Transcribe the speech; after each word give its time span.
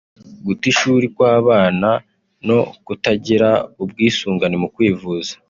guta 0.45 0.63
ishuri 0.71 1.05
kw’abana 1.15 1.89
no 2.47 2.59
kutagira 2.85 3.49
ubwisungane 3.83 4.55
mu 4.63 4.67
kwivuza 4.75 5.33